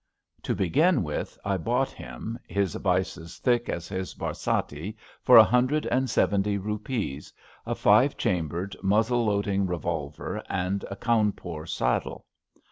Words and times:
To 0.41 0.55
begin 0.55 1.03
with, 1.03 1.37
I 1.45 1.57
bought 1.57 1.91
him, 1.91 2.39
his 2.47 2.73
vices 2.73 3.37
thick 3.37 3.69
as 3.69 3.87
his 3.87 4.15
barsati, 4.15 4.95
for 5.21 5.37
a 5.37 5.43
hundred 5.43 5.85
and 5.85 6.09
seventy 6.09 6.57
rupees, 6.57 7.31
a 7.67 7.75
five 7.75 8.17
chambered, 8.17 8.75
muzzle 8.81 9.23
loading 9.25 9.67
revolver, 9.67 10.41
and 10.49 10.83
a 10.89 10.95
Cawnpore 10.95 11.67
saddle. 11.67 12.25